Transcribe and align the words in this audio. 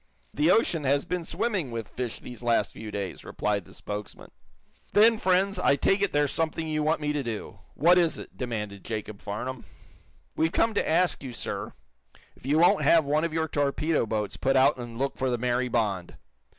The 0.33 0.49
ocean 0.49 0.83
has 0.83 1.05
been 1.05 1.23
swarming 1.23 1.69
with 1.69 1.87
fish 1.87 2.19
these 2.19 2.41
last 2.41 2.73
few 2.73 2.89
days," 2.89 3.23
replied 3.23 3.65
the 3.65 3.73
spokesman. 3.75 4.31
"Then, 4.93 5.19
friends, 5.19 5.59
I 5.59 5.75
take 5.75 6.01
it 6.01 6.11
there's 6.11 6.31
something 6.31 6.67
you 6.67 6.81
want 6.81 7.01
me 7.01 7.13
to 7.13 7.21
do. 7.21 7.59
What 7.75 7.99
is 7.99 8.17
it?" 8.17 8.35
demanded 8.35 8.83
Jacob 8.83 9.21
Farnum. 9.21 9.63
"We've 10.35 10.51
come 10.51 10.73
to 10.73 10.89
ask 10.89 11.21
you, 11.21 11.33
sir, 11.33 11.73
if 12.35 12.47
you 12.47 12.57
won't 12.57 12.81
have 12.83 13.05
one 13.05 13.23
of 13.23 13.31
your 13.31 13.47
torpedo 13.47 14.07
boats 14.07 14.37
put 14.37 14.55
out 14.55 14.77
and 14.77 14.97
look 14.97 15.19
for 15.19 15.29
the 15.29 15.37
'Mary 15.37 15.67
Bond.' 15.67 16.17